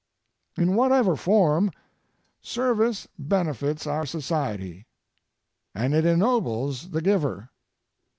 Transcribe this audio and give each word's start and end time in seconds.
In 0.57 0.73
whatever 0.73 1.15
form, 1.15 1.69
service 2.41 3.07
benefits 3.19 3.85
our 3.85 4.03
society, 4.07 4.87
and 5.75 5.93
it 5.93 6.07
ennobles 6.07 6.89
the 6.89 7.01
giver. 7.03 7.51